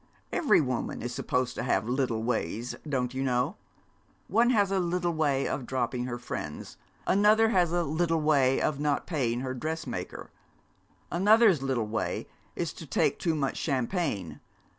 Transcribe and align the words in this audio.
Every 0.31 0.61
woman 0.61 1.03
is 1.03 1.13
supposed 1.13 1.53
to 1.53 1.61
have 1.61 1.87
little 1.87 2.23
ways, 2.23 2.73
don't 2.89 3.13
you 3.13 3.21
know. 3.23 3.57
One 4.27 4.49
has 4.49 4.71
a 4.71 4.79
little 4.79 5.13
way 5.13 5.47
of 5.47 5.67
dropping 5.67 6.05
her 6.05 6.17
friends; 6.17 6.77
another 7.05 7.49
has 7.49 7.71
a 7.71 7.83
little 7.83 8.19
way 8.19 8.59
of 8.59 8.79
not 8.79 9.05
paying 9.05 9.41
her 9.41 9.53
dressmaker; 9.53 10.31
another's 11.11 11.61
little 11.61 11.85
way 11.85 12.27
is 12.55 12.73
to 12.73 12.87
take 12.87 13.19
too 13.19 13.35
much 13.35 13.57
champagne. 13.57 14.39